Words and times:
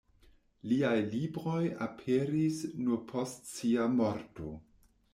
Liaj 0.71 0.95
libroj 1.11 1.61
aperis 1.87 2.59
nur 2.87 3.07
post 3.15 3.55
sia 3.55 3.89
morto. 4.03 4.53